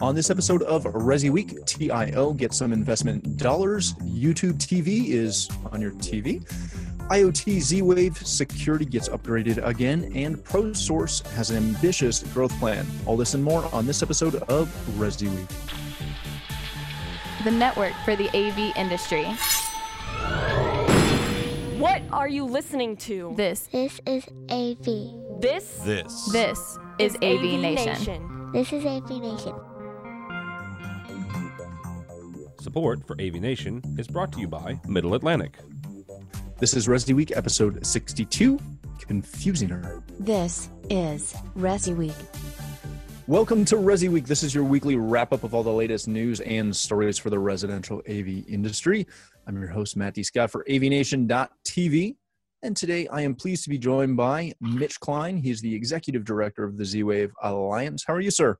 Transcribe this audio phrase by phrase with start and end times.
[0.00, 3.94] On this episode of Resi Week, TIO gets some investment dollars.
[3.94, 6.42] YouTube TV is on your TV.
[7.08, 12.86] IoT Z Wave security gets upgraded again, and ProSource has an ambitious growth plan.
[13.06, 15.48] All this and more on this episode of Resi Week.
[17.44, 19.24] the network for the AV industry.
[21.78, 23.34] What are you listening to?
[23.36, 25.40] This, This is AV.
[25.40, 26.30] This This.
[26.32, 28.50] this is AV, Nation.
[28.52, 29.54] This is AV Nation.
[32.72, 35.58] Support for AV Nation is brought to you by Middle Atlantic.
[36.58, 38.58] This is Resi Week, episode 62
[38.98, 40.02] Confusing-er.
[40.18, 42.14] This is Resi Week.
[43.26, 44.24] Welcome to Resi Week.
[44.24, 47.38] This is your weekly wrap up of all the latest news and stories for the
[47.38, 49.06] residential AV industry.
[49.46, 50.22] I'm your host, Matt D.
[50.22, 52.16] Scott for avnation.tv.
[52.62, 55.36] And today I am pleased to be joined by Mitch Klein.
[55.36, 58.02] He's the executive director of the Z Wave Alliance.
[58.06, 58.56] How are you, sir?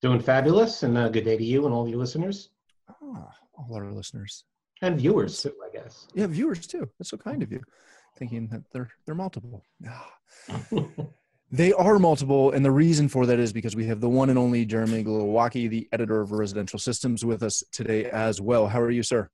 [0.00, 2.48] Doing fabulous, and uh, good day to you and all your listeners
[2.88, 3.32] Ah,
[3.68, 4.44] all our listeners.
[4.82, 5.52] and viewers too.
[5.66, 6.06] I guess.
[6.14, 6.88] Yeah, viewers too.
[6.98, 7.60] That's so kind of you.
[8.18, 9.64] Thinking that they're they're multiple.
[9.88, 10.12] Ah.
[11.54, 14.38] They are multiple, and the reason for that is because we have the one and
[14.38, 18.68] only Jeremy Glowacki, the editor of Residential Systems, with us today as well.
[18.68, 19.28] How are you, sir?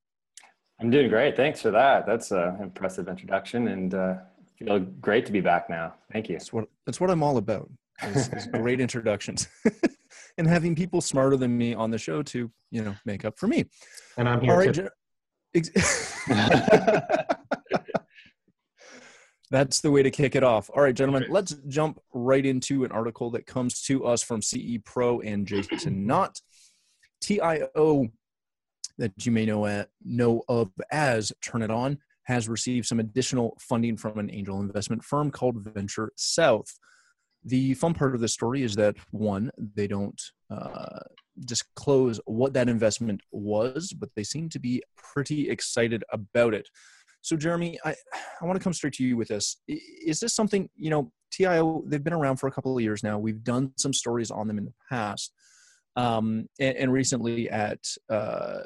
[0.81, 1.37] I'm doing great.
[1.37, 2.05] Thanks for that.
[2.05, 4.15] That's an impressive introduction, and uh,
[4.57, 5.93] feel great to be back now.
[6.11, 6.35] Thank you.
[6.35, 7.69] That's what that's what I'm all about.
[8.03, 9.47] Is, is great introductions,
[10.39, 13.47] and having people smarter than me on the show to you know make up for
[13.47, 13.65] me.
[14.17, 14.89] and I'm here All right, too.
[19.51, 20.69] That's the way to kick it off.
[20.75, 24.77] All right, gentlemen, let's jump right into an article that comes to us from CE
[24.85, 26.39] Pro and Jason Knott.
[27.19, 28.07] TIO,
[28.99, 33.57] that you may know, at, know of as Turn It On, has received some additional
[33.59, 36.77] funding from an angel investment firm called Venture South.
[37.49, 40.99] The fun part of the story is that one, they don't uh,
[41.45, 46.67] disclose what that investment was, but they seem to be pretty excited about it.
[47.21, 47.95] So, Jeremy, I,
[48.41, 49.57] I want to come straight to you with this.
[49.67, 53.17] Is this something, you know, TIO, they've been around for a couple of years now.
[53.19, 55.33] We've done some stories on them in the past.
[55.95, 57.79] Um, and, and recently at
[58.09, 58.59] uh,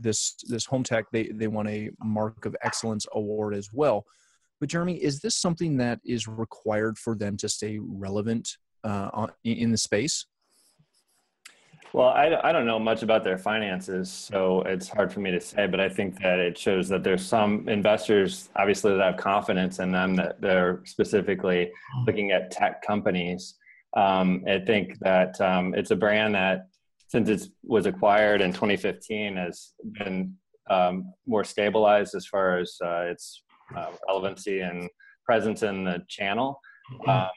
[0.00, 4.04] this this home tech, they, they won a Mark of Excellence award as well.
[4.62, 8.48] But, Jeremy, is this something that is required for them to stay relevant
[8.84, 10.24] uh, in the space?
[11.92, 15.40] Well, I, I don't know much about their finances, so it's hard for me to
[15.40, 19.80] say, but I think that it shows that there's some investors, obviously, that have confidence
[19.80, 21.72] in them, that they're specifically
[22.06, 23.56] looking at tech companies.
[23.96, 26.68] Um, I think that um, it's a brand that,
[27.08, 30.36] since it was acquired in 2015, has been
[30.70, 33.42] um, more stabilized as far as uh, its
[33.76, 34.88] uh, relevancy and
[35.24, 36.60] presence in the channel.
[37.06, 37.28] Um,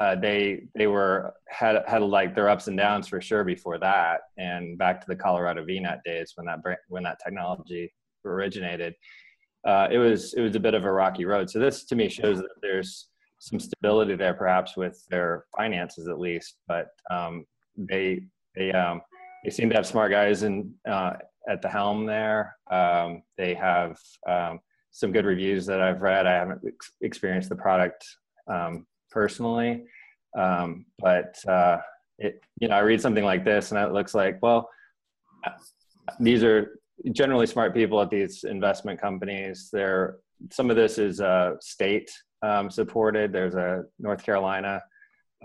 [0.00, 4.22] uh, they they were had had like their ups and downs for sure before that,
[4.36, 6.58] and back to the Colorado VNet days when that
[6.88, 7.92] when that technology
[8.24, 8.94] originated,
[9.66, 11.50] uh, it was it was a bit of a rocky road.
[11.50, 13.08] So this to me shows that there's
[13.38, 16.56] some stability there, perhaps with their finances at least.
[16.66, 17.44] But um,
[17.76, 18.22] they
[18.56, 19.02] they um,
[19.44, 21.14] they seem to have smart guys in uh,
[21.48, 22.56] at the helm there.
[22.70, 23.98] Um, they have
[24.28, 24.60] um,
[24.92, 26.26] some good reviews that I've read.
[26.26, 28.06] I haven't ex- experienced the product
[28.46, 29.84] um, personally,
[30.38, 31.78] um, but uh,
[32.18, 34.68] it you know I read something like this and it looks like well
[36.20, 36.78] these are
[37.12, 39.70] generally smart people at these investment companies.
[39.72, 40.18] They're
[40.50, 42.10] some of this is uh, state
[42.42, 43.32] um, supported.
[43.32, 44.82] There's a North Carolina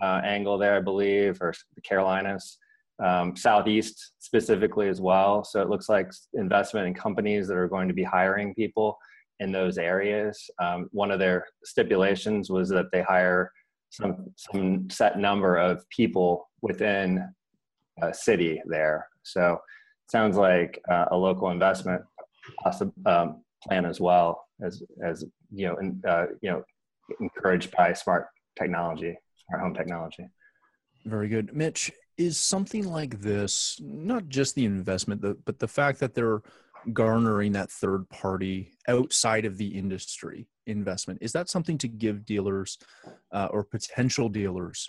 [0.01, 2.57] uh, angle there, I believe, or the Carolinas,
[3.03, 5.43] um, Southeast specifically as well.
[5.43, 8.97] So it looks like investment in companies that are going to be hiring people
[9.39, 10.49] in those areas.
[10.59, 13.51] Um, one of their stipulations was that they hire
[13.89, 17.23] some some set number of people within
[18.01, 19.07] a city there.
[19.23, 19.59] So
[20.09, 22.01] sounds like uh, a local investment
[23.05, 26.63] um, plan as well as as you know in, uh, you know
[27.19, 28.27] encouraged by smart
[28.57, 29.15] technology,
[29.47, 30.27] smart home technology.
[31.05, 31.55] Very good.
[31.55, 36.41] Mitch, is something like this not just the investment, but the fact that they're
[36.93, 42.77] garnering that third party outside of the industry investment, is that something to give dealers
[43.31, 44.87] uh, or potential dealers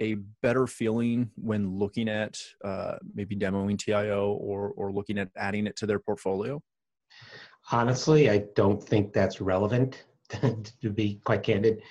[0.00, 5.66] a better feeling when looking at uh, maybe demoing TIO or, or looking at adding
[5.66, 6.60] it to their portfolio?
[7.70, 10.04] Honestly, I don't think that's relevant.
[10.80, 11.82] to be quite candid,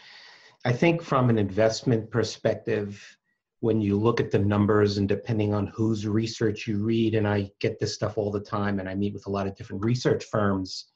[0.65, 3.17] I think from an investment perspective,
[3.63, 7.49] when you look at the numbers and depending on whose research you read, and I
[7.61, 10.25] get this stuff all the time, and I meet with a lot of different research
[10.25, 10.87] firms,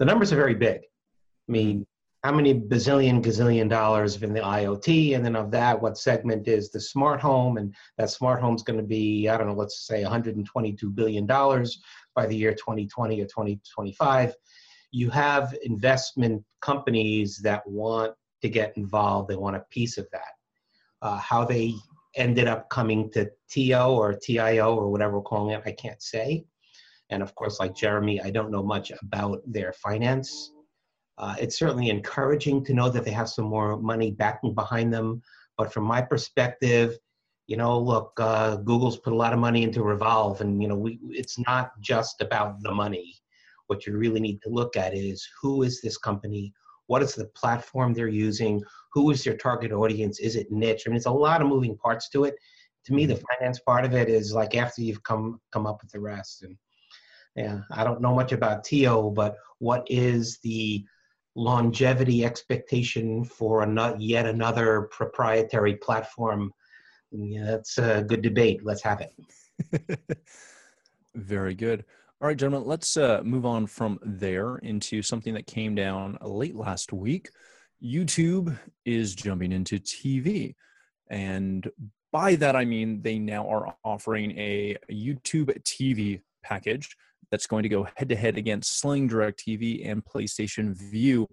[0.00, 0.80] the numbers are very big.
[0.80, 1.86] I mean,
[2.24, 6.72] how many bazillion gazillion dollars in the IoT, and then of that, what segment is
[6.72, 9.86] the smart home, and that smart home is going to be, I don't know, let's
[9.86, 11.80] say 122 billion dollars
[12.16, 14.34] by the year 2020 or 2025.
[14.90, 20.32] You have investment companies that want to get involved; they want a piece of that.
[21.02, 21.72] Uh, how they
[22.16, 26.44] ended up coming to TO or TIO or whatever we're calling it, I can't say.
[27.10, 30.52] And of course, like Jeremy, I don't know much about their finance
[31.20, 35.20] uh, it's certainly encouraging to know that they have some more money backing behind them.
[35.58, 36.96] But from my perspective,
[37.46, 40.76] you know, look, uh, Google's put a lot of money into Revolv, and you know,
[40.76, 43.16] we, it's not just about the money.
[43.66, 46.54] What you really need to look at is who is this company?
[46.90, 48.60] What is the platform they're using?
[48.94, 50.18] Who is their target audience?
[50.18, 50.82] Is it niche?
[50.84, 52.34] I mean, it's a lot of moving parts to it.
[52.86, 53.22] To me, the mm-hmm.
[53.38, 56.42] finance part of it is like after you've come come up with the rest.
[56.42, 56.56] And
[57.36, 60.84] yeah, I don't know much about TO, but what is the
[61.36, 66.52] longevity expectation for another, yet another proprietary platform.
[67.12, 68.64] Yeah, that's a good debate.
[68.64, 70.18] Let's have it.
[71.14, 71.84] Very good.
[72.22, 76.54] All right, gentlemen, let's uh, move on from there into something that came down late
[76.54, 77.30] last week.
[77.82, 80.54] YouTube is jumping into TV.
[81.10, 81.66] And
[82.12, 86.94] by that, I mean they now are offering a YouTube TV package
[87.30, 91.26] that's going to go head to head against Sling DirecTV and PlayStation Vue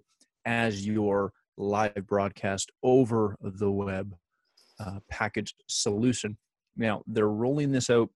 [0.46, 4.14] as your live broadcast over the web
[4.80, 6.38] uh, package solution.
[6.78, 8.08] Now, they're rolling this out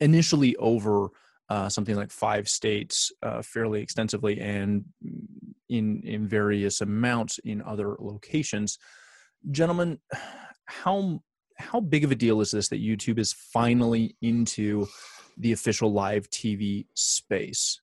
[0.00, 1.10] initially over
[1.48, 4.84] uh, something like five states uh, fairly extensively and
[5.68, 8.78] in, in various amounts in other locations.
[9.50, 9.98] Gentlemen,
[10.66, 11.20] how,
[11.56, 14.86] how big of a deal is this that YouTube is finally into
[15.38, 17.80] the official live TV space?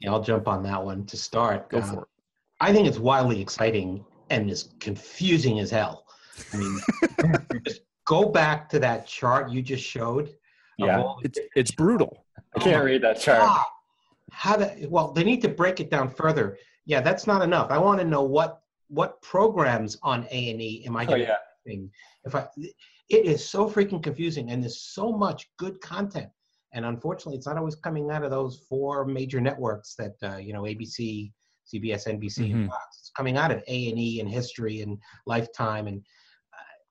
[0.00, 1.68] Yeah, I'll jump on that one to start.
[1.68, 2.08] Go uh, for it.
[2.60, 6.06] I think it's wildly exciting and is confusing as hell.
[6.52, 6.80] I mean,
[7.66, 10.34] just go back to that chart you just showed.
[10.86, 12.24] Yeah, it's it's brutal.
[12.56, 13.40] I can't oh read that chart.
[13.40, 13.64] God.
[14.30, 14.86] How to?
[14.88, 16.58] Well, they need to break it down further.
[16.84, 17.70] Yeah, that's not enough.
[17.70, 21.26] I want to know what what programs on A and E am I getting?
[21.26, 21.36] Oh,
[21.66, 21.78] yeah.
[22.24, 22.46] If I,
[23.08, 26.28] it is so freaking confusing, and there's so much good content,
[26.72, 30.52] and unfortunately, it's not always coming out of those four major networks that uh, you
[30.52, 31.32] know ABC,
[31.72, 32.60] CBS, NBC, mm-hmm.
[32.60, 32.98] and Fox.
[33.00, 36.02] It's coming out of A and E and History and Lifetime, and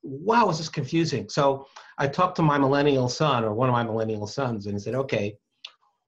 [0.04, 1.30] wow, is this confusing?
[1.30, 1.68] So
[1.98, 4.96] I talked to my millennial son, or one of my millennial sons, and he said,
[4.96, 5.38] "Okay,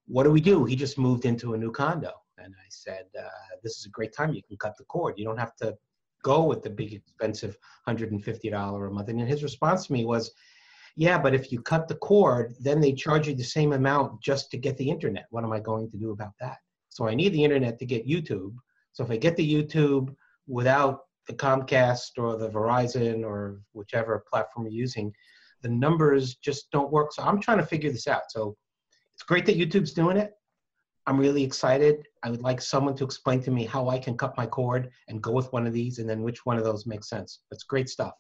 [0.08, 3.30] what do we do?" He just moved into a new condo, and I said, uh,
[3.64, 4.34] "This is a great time.
[4.34, 5.16] You can cut the cord.
[5.18, 5.78] You don't have to."
[6.24, 7.58] go with the big expensive
[7.88, 9.10] $150 a month.
[9.10, 10.32] And his response to me was,
[10.96, 14.50] yeah, but if you cut the cord, then they charge you the same amount just
[14.52, 15.26] to get the internet.
[15.30, 16.58] What am I going to do about that?
[16.90, 18.56] So I need the internet to get YouTube.
[18.94, 20.16] So if I get the YouTube
[20.48, 25.14] without the Comcast or the Verizon or whichever platform you're using,
[25.62, 27.14] the numbers just don't work.
[27.14, 28.24] So I'm trying to figure this out.
[28.30, 28.56] So
[29.14, 30.34] it's great that YouTube's doing it.
[31.06, 32.08] I'm really excited.
[32.24, 35.22] I would like someone to explain to me how I can cut my cord and
[35.22, 37.42] go with one of these and then which one of those makes sense.
[37.52, 38.14] That's great stuff.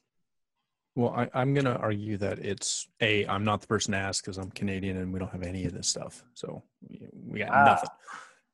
[0.95, 3.25] Well, I, am going to argue that it's a.
[3.25, 5.73] I'm not the person to ask because I'm Canadian and we don't have any of
[5.73, 6.23] this stuff.
[6.35, 7.65] So we, we got ah.
[7.65, 7.89] nothing.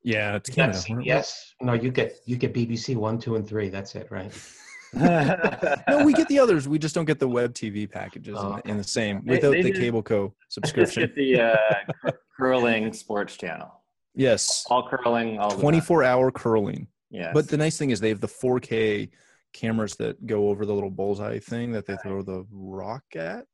[0.04, 0.80] Yeah, it's Canada.
[1.04, 1.54] yes.
[1.62, 3.70] No, you get you get BBC one, two, and three.
[3.70, 4.32] That's it, right?
[4.94, 6.68] no, we get the others.
[6.68, 9.52] We just don't get the web TV packages oh, in, the, in, the, same without
[9.52, 11.04] they, they the cable co subscription.
[11.04, 13.72] Just Get the uh, curling sports channel.
[14.16, 14.66] Yes.
[14.68, 15.38] All curling.
[15.38, 16.88] All 24 hour curling.
[17.12, 17.32] Yeah.
[17.34, 19.10] But the nice thing is they have the 4K
[19.54, 23.46] cameras that go over the little bullseye thing that they throw the rock at,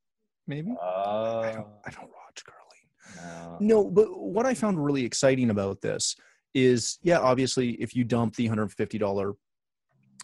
[0.47, 0.73] maybe?
[0.81, 3.25] Uh, I, don't, I don't watch curling.
[3.25, 3.57] No.
[3.59, 6.15] no, but what I found really exciting about this
[6.55, 9.35] is, yeah, obviously, if you dump the $150,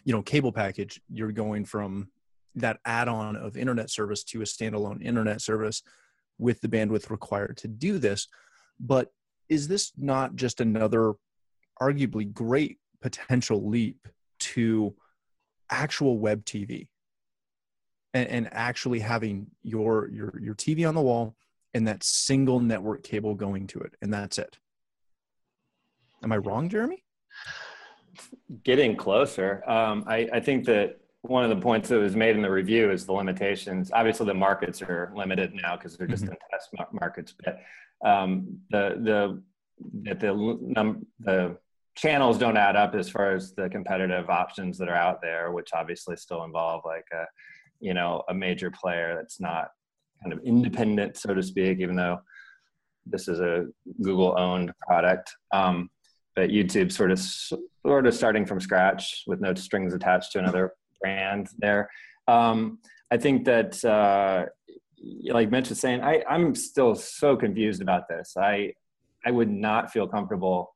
[0.05, 2.09] you know, cable package, you're going from
[2.55, 5.83] that add-on of internet service to a standalone internet service
[6.39, 8.27] with the bandwidth required to do this.
[8.79, 9.09] But
[9.49, 11.13] is this not just another
[11.79, 14.07] arguably great potential leap
[14.39, 14.95] to
[15.69, 16.87] actual web TV
[18.13, 21.35] and, and, actually having your your your TV on the wall
[21.73, 24.57] and that single network cable going to it, and that's it.
[26.23, 27.03] Am I wrong, Jeremy?
[28.63, 29.63] Getting closer.
[29.67, 32.91] Um, I, I think that one of the points that was made in the review
[32.91, 33.91] is the limitations.
[33.93, 36.33] Obviously, the markets are limited now because they're just mm-hmm.
[36.33, 37.59] in test markets, but
[38.07, 39.43] um, the the
[40.03, 41.57] that the num- the
[41.95, 45.69] channels don't add up as far as the competitive options that are out there, which
[45.73, 47.25] obviously still involve like a
[47.79, 49.69] you know a major player that's not
[50.21, 52.19] kind of independent, so to speak, even though
[53.05, 53.65] this is a
[54.01, 55.31] Google owned product.
[55.51, 55.89] Um,
[56.35, 60.73] but YouTube sort of sort of starting from scratch with no strings attached to another
[61.01, 61.89] brand there.
[62.27, 62.79] Um,
[63.11, 64.45] I think that uh,
[65.25, 68.35] like Mitch was saying, I, I'm still so confused about this.
[68.37, 68.73] I
[69.25, 70.73] I would not feel comfortable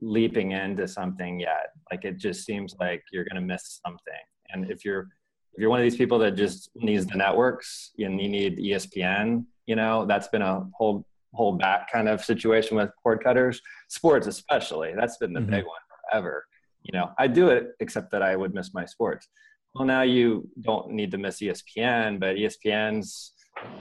[0.00, 1.70] leaping into something yet.
[1.90, 4.22] Like it just seems like you're to miss something.
[4.50, 5.08] And if you're
[5.54, 9.44] if you're one of these people that just needs the networks and you need ESPN,
[9.66, 14.26] you know, that's been a hold hold back kind of situation with cord cutters, sports
[14.26, 14.92] especially.
[14.96, 15.50] That's been the mm-hmm.
[15.50, 16.44] big one forever.
[16.82, 19.28] You know, I do it except that I would miss my sports.
[19.74, 23.32] Well, now you don't need to miss ESPN, but ESPN's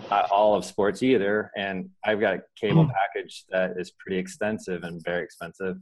[0.10, 1.52] not all of sports either.
[1.56, 2.92] And I've got a cable hmm.
[2.92, 5.78] package that is pretty extensive and very expensive.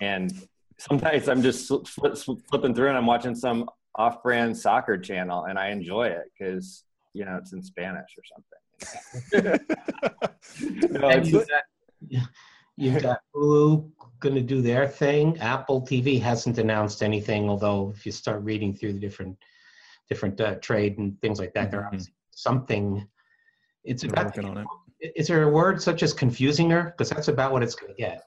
[0.00, 0.32] And
[0.78, 6.06] sometimes I'm just flipping through and I'm watching some off-brand soccer channel and I enjoy
[6.06, 6.84] it because
[7.14, 8.58] you know it's in Spanish or something.
[9.32, 11.26] you got,
[12.76, 15.38] you've got Hulu going to do their thing.
[15.38, 19.36] Apple TV hasn't announced anything, although if you start reading through the different
[20.08, 21.90] different uh, trade and things like that, mm-hmm.
[21.90, 23.06] there's something.
[23.84, 24.66] It's about, working on
[25.00, 25.12] it.
[25.16, 26.84] Is there a word such as confusing her?
[26.84, 28.24] Because that's about what it's going to get.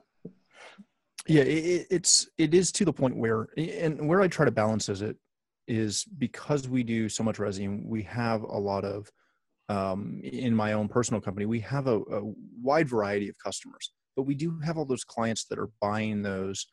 [1.28, 4.90] Yeah, it, it's it is to the point where, and where I try to balance
[4.90, 5.18] is it
[5.68, 9.12] is because we do so much resin, we have a lot of
[9.70, 14.24] um, in my own personal company, we have a, a, wide variety of customers, but
[14.24, 16.68] we do have all those clients that are buying those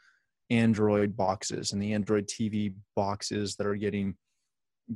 [0.51, 4.17] Android boxes and the Android TV boxes that are getting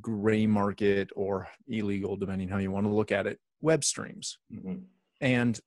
[0.00, 4.38] gray market or illegal, depending how you want to look at it, web streams.
[4.52, 4.76] Mm-hmm.
[5.20, 5.60] And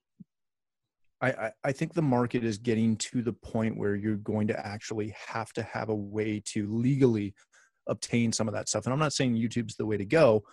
[1.22, 5.16] I, I think the market is getting to the point where you're going to actually
[5.28, 7.34] have to have a way to legally
[7.88, 8.86] obtain some of that stuff.
[8.86, 10.44] And I'm not saying YouTube's the way to go,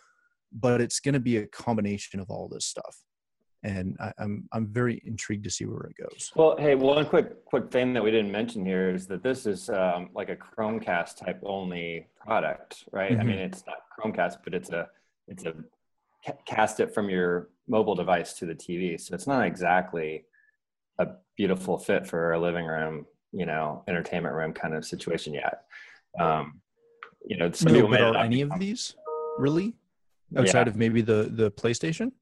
[0.52, 2.96] but it's going to be a combination of all this stuff.
[3.64, 6.32] And I, I'm I'm very intrigued to see where it goes.
[6.34, 9.70] Well, hey, one quick quick thing that we didn't mention here is that this is
[9.70, 13.12] um, like a Chromecast type only product, right?
[13.12, 13.20] Mm-hmm.
[13.20, 14.88] I mean, it's not Chromecast, but it's a
[15.28, 15.54] it's a
[16.44, 20.24] cast it from your mobile device to the TV, so it's not exactly
[20.98, 21.06] a
[21.36, 25.62] beautiful fit for a living room, you know, entertainment room kind of situation yet.
[26.18, 26.60] Um,
[27.24, 28.96] you know, some no, are any of these
[29.38, 29.74] really
[30.36, 30.70] outside yeah.
[30.70, 32.12] of maybe the the PlayStation?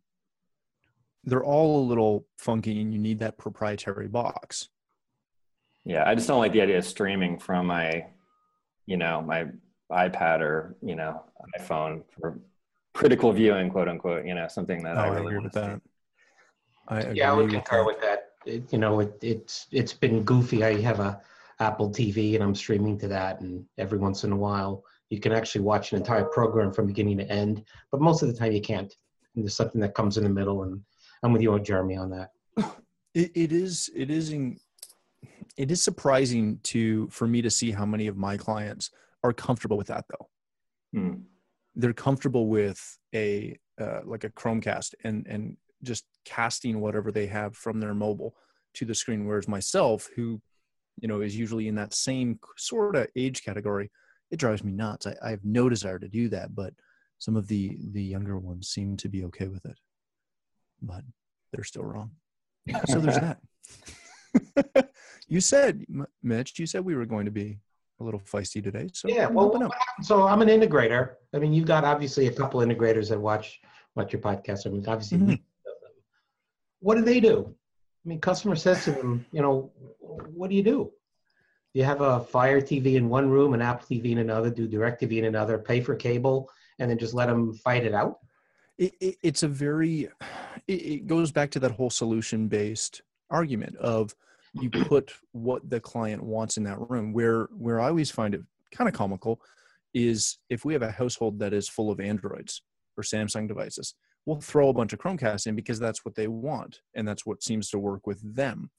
[1.25, 4.69] They're all a little funky, and you need that proprietary box.
[5.85, 8.07] Yeah, I just don't like the idea of streaming from my,
[8.87, 9.47] you know, my
[9.91, 11.23] iPad or you know
[11.59, 12.39] iPhone for
[12.95, 14.25] critical viewing, quote unquote.
[14.25, 15.81] You know, something that oh, I really I agree with that.
[16.89, 18.33] I yeah, I would concur with that.
[18.47, 20.65] It, you know, it, it's it's been goofy.
[20.65, 21.21] I have a
[21.61, 25.33] Apple TV and I'm streaming to that, and every once in a while you can
[25.33, 28.61] actually watch an entire program from beginning to end, but most of the time you
[28.61, 28.95] can't.
[29.35, 30.81] And there's something that comes in the middle, and
[31.23, 32.31] I'm with you on Jeremy on that.
[33.13, 34.61] It, it is it is in,
[35.57, 38.91] it is surprising to for me to see how many of my clients
[39.25, 40.29] are comfortable with that though.
[40.93, 41.15] Hmm.
[41.75, 42.81] They're comfortable with
[43.13, 48.37] a uh, like a Chromecast and and just casting whatever they have from their mobile
[48.75, 49.27] to the screen.
[49.27, 50.41] Whereas myself, who
[51.01, 53.91] you know is usually in that same sort of age category,
[54.31, 55.07] it drives me nuts.
[55.07, 56.73] I, I have no desire to do that, but
[57.19, 59.79] some of the the younger ones seem to be okay with it,
[60.81, 61.03] but
[61.53, 62.13] they're still wrong.
[62.87, 64.91] So there's that.
[65.29, 65.85] you said,
[66.23, 67.59] Mitch, you said we were going to be
[68.01, 68.89] a little feisty today.
[68.93, 69.71] So yeah, well,
[70.03, 71.15] so I'm an integrator.
[71.35, 73.61] I mean, you've got obviously a couple integrators that watch
[73.95, 74.67] watch your podcast.
[74.67, 75.35] I mean, obviously, mm-hmm.
[76.81, 77.55] what do they do?
[78.05, 80.93] I mean, customer says to them, you know, what do you do?
[81.73, 85.19] You have a Fire TV in one room, an Apple TV in another, do DirecTV
[85.19, 88.19] in another, pay for cable, and then just let them fight it out?
[88.77, 90.09] It, it, it's a very,
[90.67, 94.15] it, it goes back to that whole solution based argument of
[94.55, 97.13] you put what the client wants in that room.
[97.13, 99.41] Where where I always find it kind of comical
[99.95, 102.63] is if we have a household that is full of Androids
[102.97, 103.95] or Samsung devices,
[104.27, 107.43] we'll throw a bunch of Chromecast in because that's what they want and that's what
[107.43, 108.71] seems to work with them.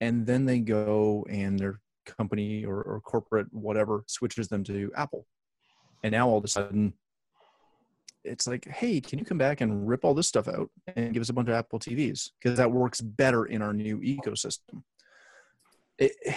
[0.00, 5.26] And then they go and they're company or, or corporate whatever switches them to Apple.
[6.02, 6.94] And now all of a sudden,
[8.24, 11.20] it's like, hey, can you come back and rip all this stuff out and give
[11.20, 12.30] us a bunch of Apple TVs?
[12.40, 14.82] Because that works better in our new ecosystem.
[15.98, 16.12] It,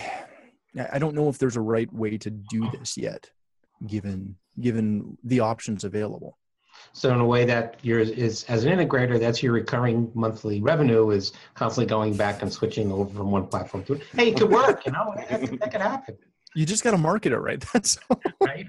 [0.92, 3.32] I don't know if there's a right way to do this yet,
[3.86, 6.38] given given the options available.
[6.94, 11.12] So in a way that you're is as an integrator, that's your recurring monthly revenue
[11.12, 14.86] is constantly going back and switching over from one platform to hey, it could work,
[14.86, 16.18] you know, that, that could happen.
[16.56, 17.64] You just got to market it right.
[17.74, 18.22] That's all.
[18.42, 18.68] right.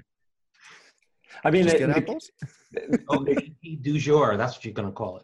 [1.43, 2.29] I mean, it, apples.
[3.09, 4.37] oh, du jour.
[4.37, 5.23] That's what you're going to call it.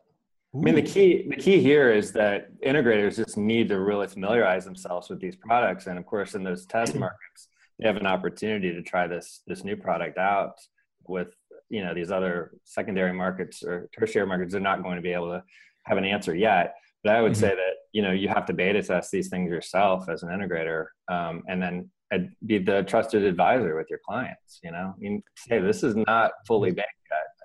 [0.55, 4.65] I mean, the key the key here is that integrators just need to really familiarize
[4.65, 8.73] themselves with these products, and of course, in those test markets, they have an opportunity
[8.73, 10.59] to try this this new product out
[11.05, 11.35] with
[11.69, 14.51] you know these other secondary markets or tertiary markets.
[14.53, 15.43] They're not going to be able to
[15.85, 17.37] have an answer yet, but I would Mhm.
[17.37, 20.87] say that you know you have to beta test these things yourself as an integrator,
[21.09, 24.59] um, and then ad- be the trusted advisor with your clients.
[24.63, 26.87] You know, I mean, hey, this is not fully baked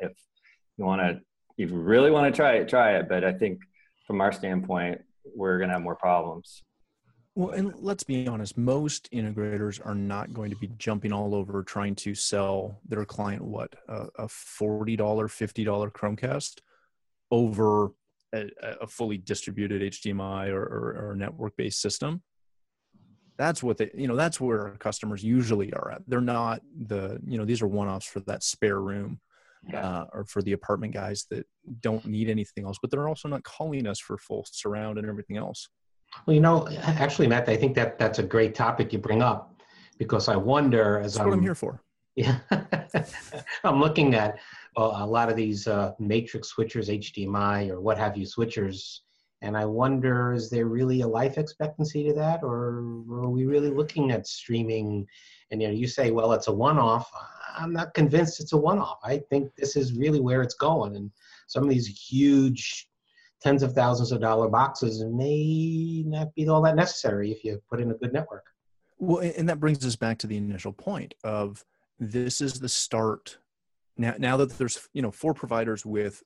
[0.01, 0.11] yet.
[0.11, 0.17] If
[0.77, 1.21] you want to
[1.59, 3.09] if you really want to try it, try it.
[3.09, 3.61] But I think
[4.07, 5.03] from our standpoint,
[5.37, 6.65] we're going to have more problems.
[7.35, 11.63] Well, and let's be honest, most integrators are not going to be jumping all over
[11.63, 16.61] trying to sell their client what a, a $40, $50 Chromecast
[17.31, 17.93] over
[18.35, 18.51] a,
[18.83, 22.23] a fully distributed HDMI or, or, or network based system.
[23.39, 26.03] That's what they, you know, that's where our customers usually are at.
[26.07, 29.21] They're not the, you know, these are one offs for that spare room
[29.73, 31.47] uh, or for the apartment guys that
[31.81, 35.39] don't need anything else, but they're also not calling us for full surround and everything
[35.39, 35.69] else.
[36.27, 39.61] Well, you know, actually, Matt, I think that that's a great topic you bring up
[39.99, 41.81] because I wonder as That's what I'm here for.
[42.15, 42.39] Yeah,
[43.65, 44.39] I'm looking at
[44.77, 49.01] uh, a lot of these uh, matrix switchers, HDMI or what have you switchers,
[49.41, 53.71] and I wonder is there really a life expectancy to that, or are we really
[53.71, 55.07] looking at streaming?
[55.51, 57.11] And you know, you say, well, it's a one-off.
[57.57, 58.99] I'm not convinced it's a one-off.
[59.03, 61.11] I think this is really where it's going, and
[61.47, 62.89] some of these huge
[63.43, 67.81] tens of thousands of dollar boxes may not be all that necessary if you put
[67.81, 68.45] in a good network.
[68.99, 71.65] Well, and that brings us back to the initial point of
[71.99, 73.39] this is the start.
[73.97, 76.23] Now, now that there's you know four providers with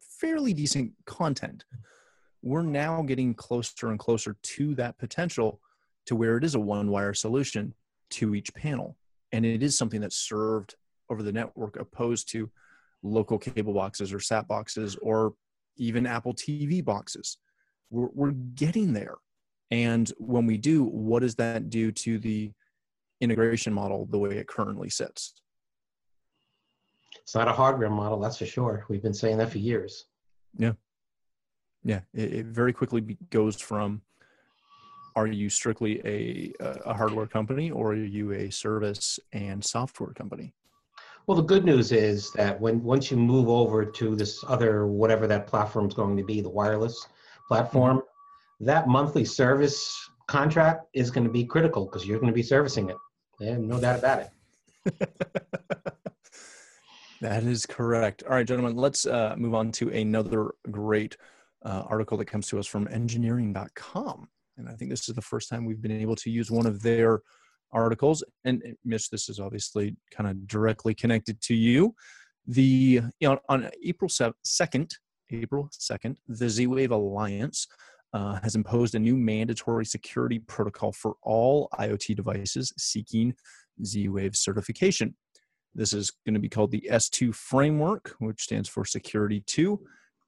[0.00, 1.64] fairly decent content,
[2.42, 5.60] we're now getting closer and closer to that potential
[6.06, 7.74] to where it is a one-wire solution
[8.10, 8.96] to each panel,
[9.32, 10.74] and it is something that's served
[11.10, 12.50] over the network, opposed to
[13.02, 15.34] local cable boxes or sat boxes or
[15.76, 17.38] even Apple TV boxes.
[17.90, 19.14] We're, we're getting there.
[19.70, 22.52] And when we do, what does that do to the
[23.20, 25.34] integration model the way it currently sits?
[27.20, 28.84] It's not a hardware model, that's for sure.
[28.88, 30.06] We've been saying that for years.
[31.82, 34.02] Yeah, it, it very quickly goes from
[35.16, 36.52] are you strictly a,
[36.84, 40.52] a hardware company or are you a service and software company?
[41.26, 45.26] Well, the good news is that when once you move over to this other whatever
[45.26, 47.06] that platform is going to be, the wireless
[47.48, 48.02] platform,
[48.60, 52.90] that monthly service contract is going to be critical because you're going to be servicing
[52.90, 52.96] it.
[53.40, 54.30] Yeah, no doubt about
[54.86, 55.12] it.
[57.20, 58.22] That is correct.
[58.24, 61.16] All right, gentlemen, let's uh, move on to another great
[61.64, 64.28] uh, article that comes to us from engineering.com.
[64.58, 66.82] And I think this is the first time we've been able to use one of
[66.82, 67.22] their
[67.76, 68.24] articles.
[68.44, 71.94] And uh, Mitch, this is obviously kind of directly connected to you.
[72.46, 74.10] The you know, on April
[74.42, 74.96] second,
[75.30, 77.66] April second, the Z-Wave Alliance
[78.12, 83.34] uh, has imposed a new mandatory security protocol for all IoT devices seeking
[83.84, 85.14] Z-Wave certification.
[85.74, 89.78] This is going to be called the S2 framework, which stands for Security 2.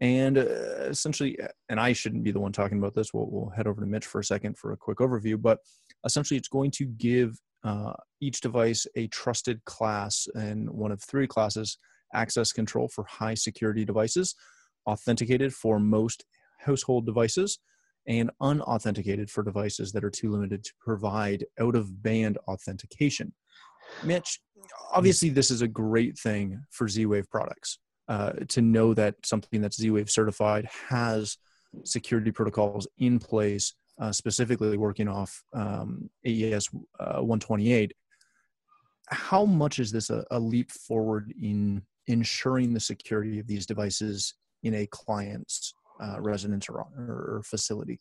[0.01, 0.43] And uh,
[0.91, 3.15] essentially, and I shouldn't be the one talking about this.
[3.15, 5.41] We'll, we'll head over to Mitch for a second for a quick overview.
[5.41, 5.61] But
[6.05, 11.27] essentially, it's going to give uh, each device a trusted class and one of three
[11.27, 11.79] classes
[12.15, 14.35] access control for high security devices,
[14.87, 16.25] authenticated for most
[16.59, 17.59] household devices,
[18.07, 23.33] and unauthenticated for devices that are too limited to provide out of band authentication.
[24.03, 24.41] Mitch,
[24.93, 29.77] obviously this is a great thing for Z-Wave products uh, to know that something that's
[29.77, 31.37] Z-Wave certified has
[31.85, 36.69] security protocols in place, uh, specifically working off um, AES
[37.01, 37.93] uh, 128.
[39.11, 44.35] How much is this a, a leap forward in ensuring the security of these devices
[44.63, 47.99] in a client's uh, residence or, or facility?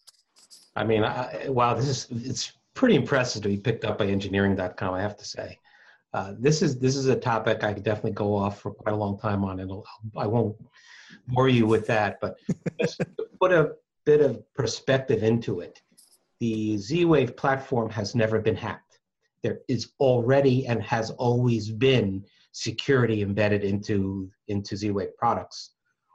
[0.75, 4.93] I mean, I, wow, this is it's pretty impressive to be picked up by engineering.com.
[4.93, 5.57] I have to say,
[6.13, 8.97] uh, this is this is a topic I could definitely go off for quite a
[8.97, 9.71] long time on, and
[10.15, 10.55] I won't
[11.27, 12.19] bore you with that.
[12.21, 12.37] But
[12.79, 13.01] just
[13.41, 13.73] put a
[14.05, 15.81] bit of perspective into it,
[16.39, 18.99] the Z-Wave platform has never been hacked.
[19.43, 25.71] There is already and has always been security embedded into into Z-Wave products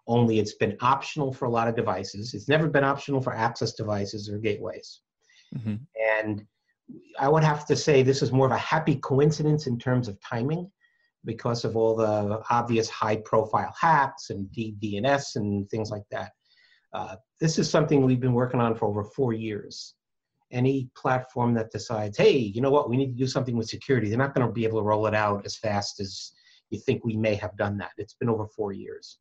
[0.06, 2.34] only it's been optional for a lot of devices.
[2.34, 5.00] It's never been optional for access devices or gateways.
[5.56, 5.76] Mm-hmm.
[6.20, 6.44] And
[7.18, 10.20] I would have to say this is more of a happy coincidence in terms of
[10.20, 10.70] timing
[11.24, 16.32] because of all the obvious high profile hacks and DNS and things like that.
[16.92, 19.94] Uh, this is something we've been working on for over four years.
[20.52, 24.08] Any platform that decides, hey, you know what, we need to do something with security,
[24.08, 26.32] they're not going to be able to roll it out as fast as
[26.70, 27.92] you think we may have done that.
[27.98, 29.18] It's been over four years.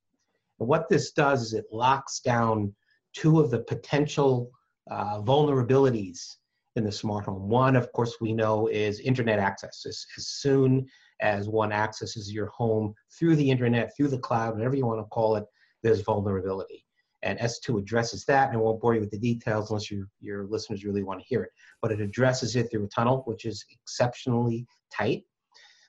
[0.60, 2.74] And what this does is it locks down
[3.14, 4.52] two of the potential
[4.90, 6.38] uh, vulnerabilities
[6.76, 7.50] in the smart home.
[7.50, 9.86] One, of course, we know is internet access.
[9.86, 10.88] As, as soon
[11.22, 15.06] as one accesses your home through the internet, through the cloud, whatever you want to
[15.06, 15.46] call it,
[15.84, 16.86] there's vulnerability.
[17.24, 20.48] And S2 addresses that, and I won't bore you with the details unless you, your
[20.48, 21.52] listeners really want to hear it.
[21.82, 25.24] But it addresses it through a tunnel, which is exceptionally tight.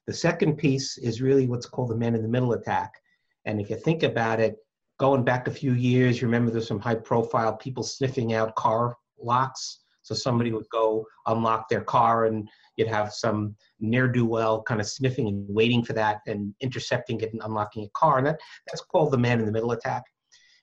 [0.07, 2.93] The second piece is really what's called the man in the middle attack.
[3.45, 4.57] And if you think about it,
[4.99, 8.97] going back a few years, you remember there's some high profile people sniffing out car
[9.21, 9.81] locks.
[10.03, 14.81] So somebody would go unlock their car and you'd have some ne'er do well kind
[14.81, 18.19] of sniffing and waiting for that and intercepting it and unlocking a car.
[18.19, 20.03] And that, that's called the man in the middle attack.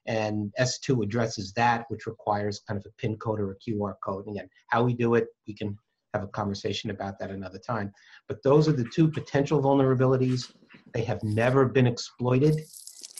[0.05, 4.25] And S2 addresses that, which requires kind of a PIN code or a QR code.
[4.25, 5.77] And again, how we do it, we can
[6.13, 7.91] have a conversation about that another time.
[8.27, 10.51] But those are the two potential vulnerabilities.
[10.93, 12.61] They have never been exploited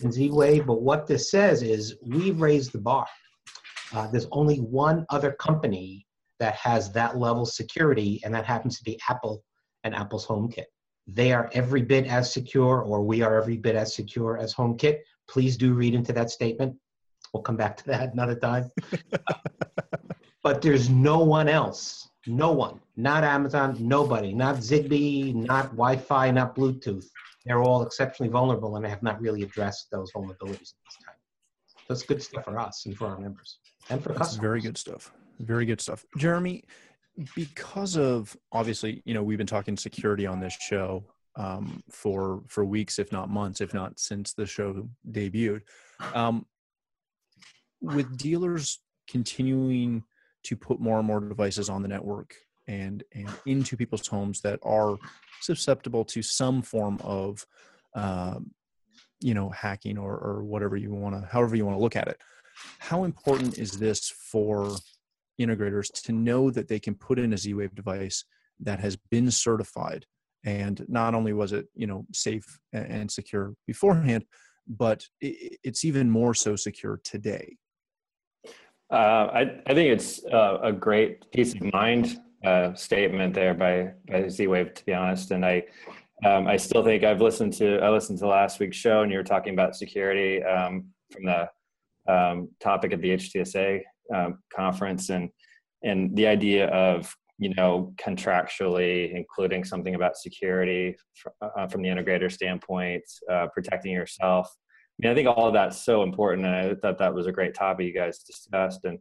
[0.02, 3.06] in Z-Wave, but what this says is we've raised the bar.
[3.94, 6.06] Uh, there's only one other company
[6.40, 9.44] that has that level security, and that happens to be Apple
[9.84, 10.66] and Apple's HomeKit.
[11.08, 15.00] They are every bit as secure, or we are every bit as secure as HomeKit.
[15.30, 16.76] Please do read into that statement.
[17.34, 18.72] We'll come back to that another time.
[20.44, 26.32] but there's no one else, no one, not Amazon, nobody, not Zigbee, not Wi Fi,
[26.32, 27.06] not Bluetooth.
[27.46, 31.16] They're all exceptionally vulnerable and they have not really addressed those vulnerabilities at this time.
[31.88, 34.42] That's good stuff for us and for our members and for That's customers.
[34.42, 35.12] very good stuff.
[35.40, 36.06] Very good stuff.
[36.18, 36.64] Jeremy,
[37.36, 41.04] because of obviously, you know, we've been talking security on this show
[41.40, 45.62] um, for for weeks, if not months, if not since the show debuted.
[46.14, 46.46] Um,
[47.82, 50.04] with dealers continuing
[50.44, 52.36] to put more and more devices on the network
[52.68, 54.98] and and into people's homes that are
[55.42, 57.46] susceptible to some form of
[57.96, 58.52] um,
[59.22, 62.10] you know hacking or, or whatever you want to however you want to look at
[62.10, 62.22] it
[62.80, 64.76] how important is this for
[65.40, 68.26] integrators to know that they can put in a z-wave device
[68.60, 70.06] that has been certified
[70.46, 74.24] and not only was it you know safe and secure beforehand
[74.68, 77.58] but it's even more so secure today
[78.92, 83.92] uh, I, I think it's uh, a great peace of mind uh, statement there by
[84.08, 85.32] by Z-Wave, to be honest.
[85.32, 85.64] And I
[86.26, 89.18] um, I still think I've listened to I listened to last week's show, and you
[89.18, 91.50] were talking about security um, from the
[92.12, 93.82] um, topic at the HTSA
[94.14, 95.30] um, conference, and
[95.84, 100.96] and the idea of you know contractually including something about security
[101.42, 104.54] uh, from the integrator standpoint, uh, protecting yourself
[105.00, 107.32] I mean, I think all of that's so important, and I thought that was a
[107.32, 109.00] great topic you guys discussed, and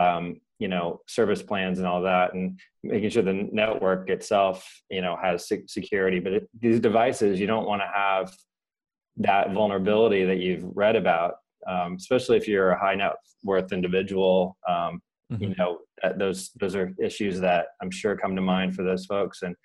[0.00, 5.02] um, you know, service plans and all that, and making sure the network itself, you
[5.02, 6.18] know, has security.
[6.18, 8.34] But it, these devices, you don't want to have
[9.18, 11.34] that vulnerability that you've read about,
[11.68, 13.12] um, especially if you're a high net
[13.44, 14.56] worth individual.
[14.68, 15.00] Um,
[15.32, 15.42] mm-hmm.
[15.42, 15.78] You know,
[16.16, 19.56] those those are issues that I'm sure come to mind for those folks, and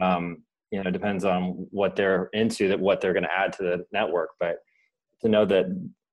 [0.00, 3.52] um, you know, it depends on what they're into, that what they're going to add
[3.54, 4.56] to the network, but
[5.22, 5.66] to know that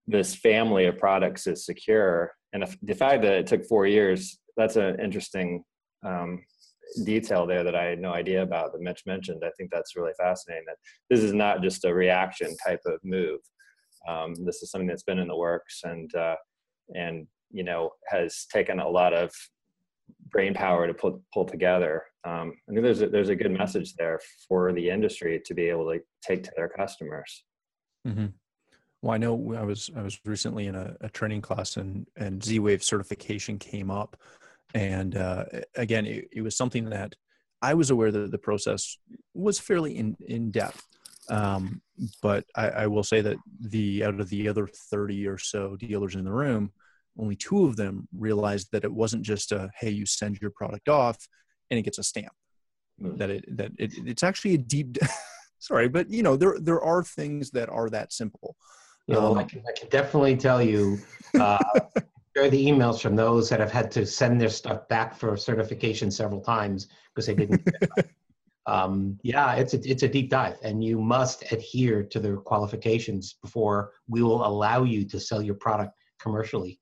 [0.08, 2.32] this family of products is secure.
[2.54, 5.64] And if, the fact that it took four years, that's an interesting
[6.06, 6.44] um,
[7.04, 9.44] detail there that I had no idea about that Mitch mentioned.
[9.46, 10.78] I think that's really fascinating that
[11.10, 13.40] this is not just a reaction type of move.
[14.08, 16.36] Um, this is something that's been in the works and, uh,
[16.94, 19.34] and, you know, has taken a lot of
[20.30, 22.04] brain power to pull, pull together.
[22.24, 25.64] Um, I think there's a, there's a good message there for the industry to be
[25.64, 27.44] able to take to their customers.
[28.08, 28.28] Mm-hmm.
[29.02, 32.44] Well, I know I was I was recently in a, a training class and and
[32.44, 34.18] Z Wave certification came up,
[34.74, 37.14] and uh, again, it, it, was something that
[37.62, 38.98] I was aware that the process
[39.36, 40.84] was fairly in in depth,
[41.30, 41.84] um,
[42.24, 46.16] but I, I will say that the out of the other thirty or so dealers
[46.16, 46.72] in the room,
[47.18, 50.90] only two of them realized that it wasn't just a hey, you send your product
[50.90, 51.18] off
[51.70, 52.34] and it gets a stamp.
[53.02, 53.18] Mm.
[53.18, 54.98] That it that it, it's actually a deep.
[55.60, 58.56] sorry, but you know there there are things that are that simple.
[59.08, 60.98] You know, um, I, can, I can definitely tell you,
[61.40, 61.60] uh,
[62.36, 66.10] share the emails from those that have had to send their stuff back for certification
[66.10, 67.62] several times because they didn't.
[68.66, 73.36] um, yeah, it's a, it's a deep dive, and you must adhere to the qualifications
[73.44, 76.80] before we will allow you to sell your product commercially.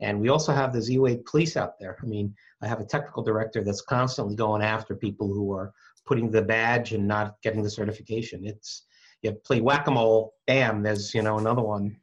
[0.00, 1.98] And we also have the Z-Wave police out there.
[2.02, 5.72] I mean, I have a technical director that's constantly going after people who are
[6.06, 8.46] putting the badge and not getting the certification.
[8.46, 8.84] It's
[9.22, 11.96] you play whack-a-mole bam there's you know another one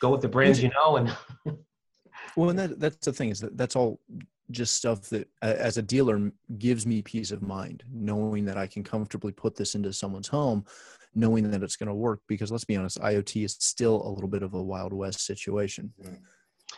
[0.00, 1.16] go with the brands you know and
[2.36, 4.00] well and that that's the thing is that that's all
[4.50, 8.66] just stuff that uh, as a dealer gives me peace of mind knowing that i
[8.66, 10.64] can comfortably put this into someone's home
[11.14, 14.28] knowing that it's going to work because let's be honest iot is still a little
[14.28, 15.92] bit of a wild west situation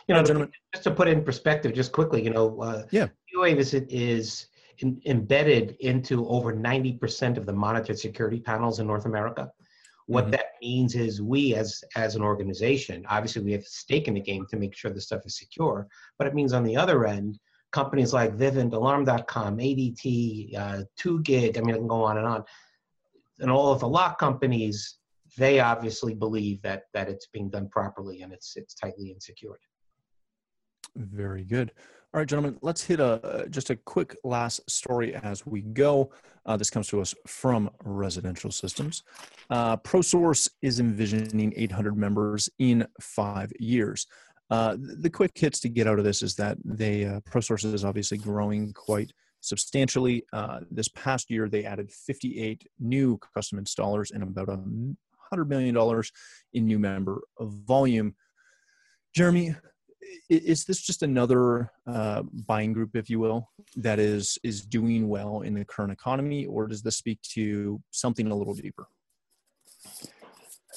[0.07, 0.51] You know, gentlemen.
[0.73, 3.07] just to put it in perspective, just quickly, you know, uh, Yeah.
[3.35, 4.47] UAvis is, is
[4.79, 9.49] in, embedded into over 90% of the monitored security panels in North America.
[10.07, 10.31] What Mhm.
[10.31, 14.19] that means is we, as as an organization, obviously we have a stake in the
[14.19, 15.87] game to make sure the stuff is secure.
[16.17, 17.39] But it means on the other end,
[17.71, 22.43] companies like Vivint, Alarm.com, ADT, uh, 2Gig, I mean, I can go on and on,
[23.39, 24.97] and all of the lock companies,
[25.37, 29.59] they obviously believe that that it's being done properly and it's it's tightly and secured.
[30.95, 31.71] Very good.
[32.13, 36.11] All right, gentlemen, let's hit a just a quick last story as we go.
[36.45, 39.03] Uh, this comes to us from Residential Systems.
[39.49, 44.07] Uh, ProSource is envisioning 800 members in five years.
[44.49, 47.83] Uh, the quick hits to get out of this is that they uh, ProSource is
[47.83, 49.11] obviously growing quite
[49.45, 50.25] substantially.
[50.33, 54.59] Uh, this past year, they added 58 new custom installers and about a
[55.29, 56.11] hundred million dollars
[56.53, 58.15] in new member volume.
[59.15, 59.55] Jeremy,
[60.29, 65.41] is this just another uh, buying group, if you will, that is is doing well
[65.41, 68.87] in the current economy, or does this speak to something a little deeper?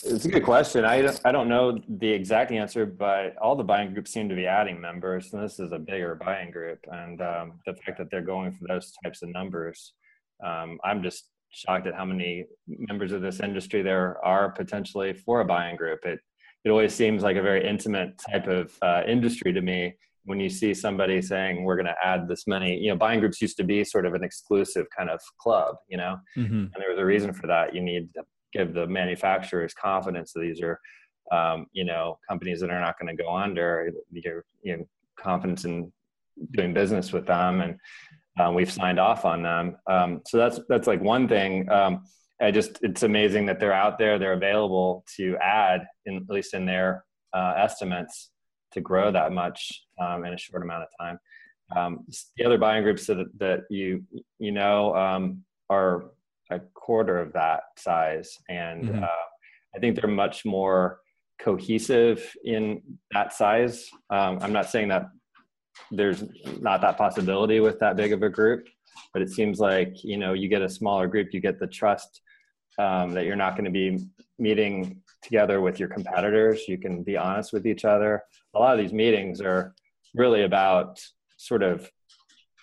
[0.04, 0.84] It's a good question.
[0.84, 4.34] I don't, I don't know the exact answer, but all the buying groups seem to
[4.34, 6.78] be adding members, and this is a bigger buying group.
[6.90, 9.94] And um, the fact that they're going for those types of numbers,
[10.44, 15.40] um, I'm just shocked at how many members of this industry there are potentially for
[15.40, 16.00] a buying group.
[16.04, 16.20] It
[16.64, 20.50] it always seems like a very intimate type of uh, industry to me when you
[20.50, 22.76] see somebody saying we're going to add this many.
[22.76, 25.76] You know, buying groups used to be sort of an exclusive kind of club.
[25.88, 26.54] You know, Mm-hmm.
[26.54, 27.74] and there was a reason for that.
[27.74, 30.80] You need to give the manufacturers confidence that these are,
[31.32, 33.90] um, you know, companies that are not going to go under.
[34.12, 35.92] Your you know, confidence in
[36.52, 37.76] doing business with them, and
[38.40, 39.76] um, we've signed off on them.
[39.86, 41.70] Um, so that's that's like one thing.
[41.70, 42.04] Um,
[42.40, 46.54] I just it's amazing that they're out there, they're available to add, in, at least
[46.54, 48.30] in their uh, estimates,
[48.72, 51.18] to grow that much um, in a short amount of time.
[51.76, 52.06] Um,
[52.36, 54.04] the other buying groups that that you
[54.38, 54.94] you know
[55.68, 56.10] are
[56.50, 59.02] a quarter of that size, and Mhm.
[59.02, 59.24] uh,
[59.74, 61.00] I think they're much more
[61.38, 62.82] cohesive in
[63.12, 63.88] that size.
[64.10, 65.06] Um, I'm not saying that
[65.90, 66.24] there's
[66.60, 68.68] not that possibility with that big of a group,
[69.12, 72.22] but it seems like you know you get a smaller group, you get the trust
[72.78, 73.98] um, that you're not going to be
[74.38, 76.68] meeting together with your competitors.
[76.68, 78.22] You can be honest with each other.
[78.54, 79.74] A lot of these meetings are
[80.14, 81.00] really about
[81.36, 81.90] sort of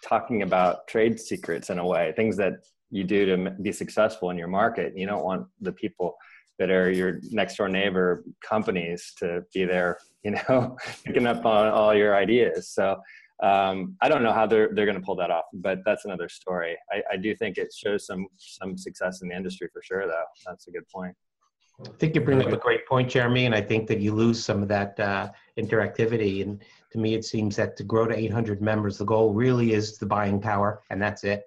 [0.01, 2.53] talking about trade secrets in a way, things that
[2.89, 4.97] you do to be successful in your market.
[4.97, 6.15] You don't want the people
[6.59, 11.67] that are your next door neighbor companies to be there, you know, picking up on
[11.67, 12.69] all your ideas.
[12.69, 12.97] So
[13.43, 16.29] um, I don't know how they're they're going to pull that off, but that's another
[16.29, 16.77] story.
[16.91, 20.23] I, I do think it shows some some success in the industry for sure, though.
[20.45, 21.15] That's a good point.
[21.83, 24.41] I think you bring up a great point, Jeremy, and I think that you lose
[24.41, 26.41] some of that uh, interactivity.
[26.41, 29.97] And to me, it seems that to grow to 800 members, the goal really is
[29.97, 31.43] the buying power, and that's it.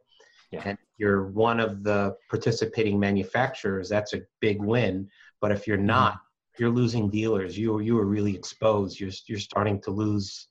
[0.51, 0.63] Yeah.
[0.65, 3.89] And you're one of the participating manufacturers.
[3.89, 5.09] That's a big win.
[5.41, 6.21] But if you're not,
[6.59, 7.57] you're losing dealers.
[7.57, 8.99] You you are really exposed.
[8.99, 10.49] You're you're starting to lose.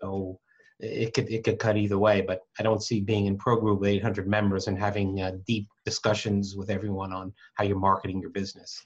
[0.00, 0.38] So
[0.80, 2.20] it could it could cut either way.
[2.20, 5.68] But I don't see being in pro group with 800 members and having uh, deep
[5.84, 8.84] discussions with everyone on how you're marketing your business.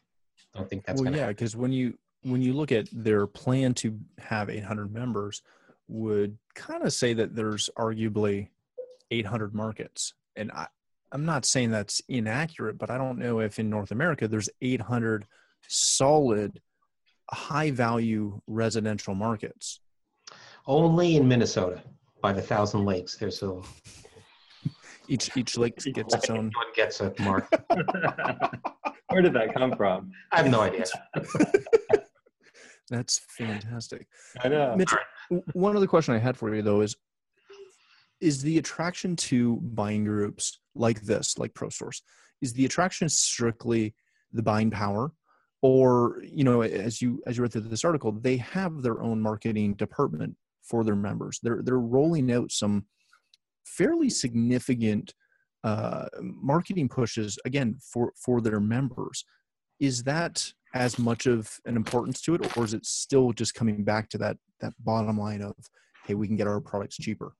[0.54, 2.88] I don't think that's well, going to yeah, because when you when you look at
[2.92, 5.42] their plan to have 800 members,
[5.88, 8.48] would kind of say that there's arguably
[9.10, 10.66] 800 markets, and I,
[11.12, 15.26] I'm not saying that's inaccurate, but I don't know if in North America there's 800
[15.68, 16.60] solid,
[17.30, 19.80] high value residential markets.
[20.66, 21.82] Only in Minnesota,
[22.22, 23.60] by the Thousand Lakes, there's a
[25.08, 26.52] Each each lake gets its own.
[26.54, 27.48] one gets a mark.
[29.08, 30.12] Where did that come from?
[30.30, 30.84] I have no idea.
[32.90, 34.06] That's fantastic.
[34.40, 34.76] I know.
[34.76, 34.94] Mitch,
[35.30, 36.94] w- one other question I had for you though is
[38.20, 42.02] is the attraction to buying groups like this, like ProSource,
[42.40, 43.94] is the attraction strictly
[44.32, 45.12] the buying power?
[45.62, 49.20] Or, you know, as you as you read through this article, they have their own
[49.20, 51.38] marketing department for their members.
[51.42, 52.86] They're they're rolling out some
[53.64, 55.12] fairly significant
[55.62, 59.24] uh, marketing pushes again for for their members.
[59.80, 63.84] Is that as much of an importance to it, or is it still just coming
[63.84, 65.54] back to that that bottom line of,
[66.06, 67.34] hey, we can get our products cheaper?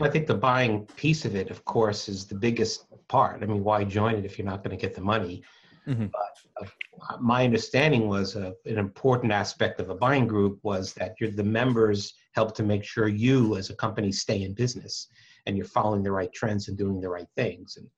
[0.00, 3.42] I think the buying piece of it, of course, is the biggest part.
[3.42, 5.42] I mean, why join it if you're not going to get the money?
[5.86, 6.10] Mhm.
[6.12, 11.16] But uh, my understanding was uh, an important aspect of a buying group was that
[11.18, 15.08] the members help to make sure you, as a company, stay in business
[15.46, 17.76] and you're following the right trends and doing the right things.
[17.76, 17.88] And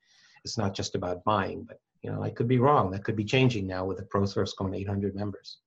[0.44, 2.90] it's not just about buying, but You know, I could be wrong.
[2.90, 5.58] That could be changing now with the ProSource going to 800 members.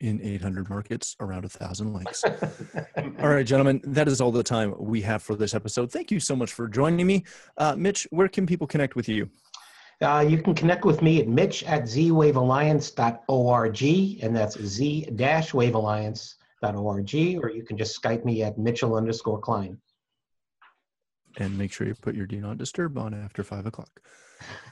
[0.00, 2.24] In 800 markets, around a thousand links.
[2.24, 5.92] all right, gentlemen, that is all the time we have for this episode.
[5.92, 7.24] Thank you so much for joining me.
[7.58, 9.28] Uh, Mitch, where can people connect with you?
[10.00, 13.82] Uh, you can connect with me at mitch at zwavealliance.org,
[14.22, 19.76] and that's z-wavealliance.org, or you can just Skype me at mitchell underscore klein.
[21.36, 24.00] And make sure you put your do not disturb on after five o'clock.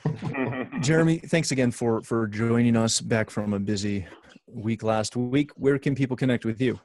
[0.80, 4.06] Jeremy, thanks again for for joining us back from a busy
[4.52, 5.50] week last week.
[5.56, 6.80] Where can people connect with you?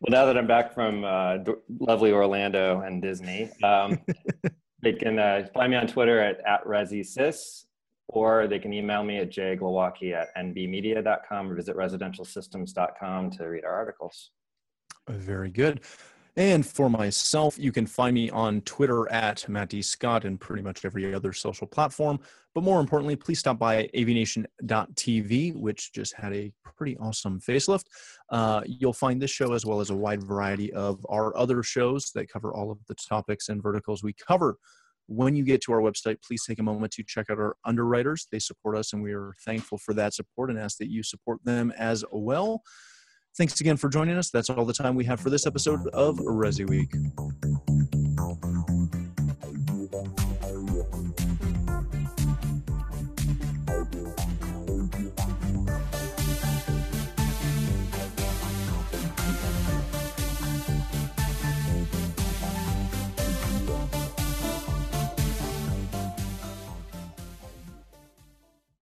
[0.00, 1.38] Well, now that I'm back from uh,
[1.78, 3.98] lovely Orlando and Disney, um,
[4.82, 7.64] they can uh, find me on Twitter at, at ResiSys,
[8.08, 13.74] or they can email me at jglowacki at nbmedia.com or visit residentialsystems.com to read our
[13.74, 14.30] articles.
[15.08, 15.82] Very good.
[16.36, 19.82] And for myself, you can find me on Twitter at Matt D.
[19.82, 22.20] Scott and pretty much every other social platform.
[22.54, 27.84] But more importantly, please stop by avnation.tv, which just had a pretty awesome facelift.
[28.30, 32.10] Uh, you'll find this show as well as a wide variety of our other shows
[32.14, 34.56] that cover all of the topics and verticals we cover.
[35.06, 38.28] When you get to our website, please take a moment to check out our underwriters.
[38.30, 41.40] They support us, and we are thankful for that support and ask that you support
[41.44, 42.62] them as well.
[43.36, 44.30] Thanks again for joining us.
[44.30, 46.90] That's all the time we have for this episode of Resi Week.